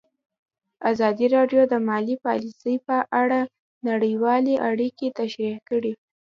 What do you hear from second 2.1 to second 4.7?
پالیسي په اړه نړیوالې